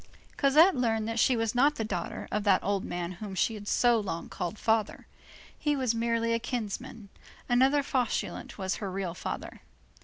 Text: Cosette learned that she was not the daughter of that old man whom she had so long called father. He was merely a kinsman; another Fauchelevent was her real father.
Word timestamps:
Cosette 0.35 0.73
learned 0.75 1.07
that 1.07 1.19
she 1.19 1.35
was 1.35 1.53
not 1.53 1.75
the 1.75 1.83
daughter 1.83 2.27
of 2.31 2.43
that 2.43 2.63
old 2.63 2.83
man 2.83 3.11
whom 3.11 3.35
she 3.35 3.53
had 3.53 3.67
so 3.67 3.99
long 3.99 4.29
called 4.29 4.57
father. 4.57 5.05
He 5.55 5.75
was 5.75 5.93
merely 5.93 6.33
a 6.33 6.39
kinsman; 6.39 7.09
another 7.47 7.83
Fauchelevent 7.83 8.57
was 8.57 8.77
her 8.77 8.89
real 8.91 9.13
father. 9.13 9.61